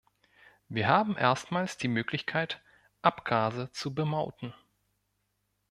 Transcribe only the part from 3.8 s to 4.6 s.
bemauten.